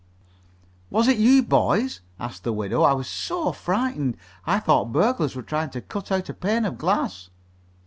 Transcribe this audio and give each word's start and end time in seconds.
"Was 0.89 1.07
it 1.07 1.19
you 1.19 1.43
boys?" 1.43 2.01
asked 2.19 2.43
the 2.43 2.51
widow. 2.51 2.81
"I 2.81 2.93
was 2.93 3.07
so 3.07 3.51
frightened. 3.51 4.17
I 4.47 4.57
thought 4.59 4.91
burglars 4.91 5.35
were 5.35 5.43
trying 5.43 5.69
to 5.69 5.81
cut 5.81 6.11
out 6.11 6.27
a 6.27 6.33
pane 6.33 6.65
of 6.65 6.79
glass." 6.79 7.29